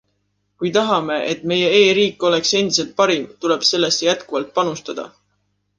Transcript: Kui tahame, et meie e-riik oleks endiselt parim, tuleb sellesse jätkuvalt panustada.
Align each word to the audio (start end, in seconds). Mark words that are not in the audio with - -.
Kui 0.61 0.69
tahame, 0.77 1.17
et 1.33 1.43
meie 1.51 1.67
e-riik 1.81 2.27
oleks 2.31 2.55
endiselt 2.61 2.97
parim, 3.03 3.31
tuleb 3.45 3.69
sellesse 3.73 4.05
jätkuvalt 4.11 4.55
panustada. 4.59 5.09